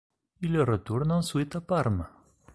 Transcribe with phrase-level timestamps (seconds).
[0.41, 2.07] Il retourne ensuite à Parme.